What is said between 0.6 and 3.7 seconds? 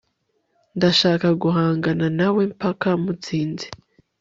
Ndashaka guhangana nawe mpaka mutsinze